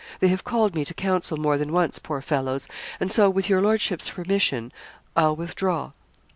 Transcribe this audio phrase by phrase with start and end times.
[0.19, 2.67] They have called me to counsel more than once, poor fellows;
[2.99, 4.71] and so, with your lordship's permission,
[5.15, 5.91] I'll withdraw.'